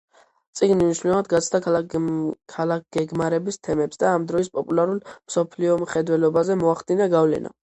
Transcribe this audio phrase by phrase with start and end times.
[0.59, 1.77] წიგნი მნიშვნელოვნად გაცდა
[2.55, 7.55] ქალაქგეგმარების თემებს და ამ დროის პოპულარულ მსოფლმხედველობაზე მოახდინა გავლენა.